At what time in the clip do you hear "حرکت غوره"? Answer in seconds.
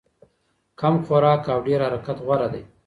1.87-2.47